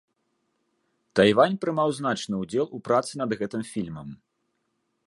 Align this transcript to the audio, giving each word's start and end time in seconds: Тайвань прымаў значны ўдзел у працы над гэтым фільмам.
Тайвань 1.19 1.57
прымаў 1.65 1.93
значны 1.99 2.35
ўдзел 2.45 2.65
у 2.79 2.81
працы 2.89 3.13
над 3.25 3.29
гэтым 3.45 3.61
фільмам. 3.75 4.09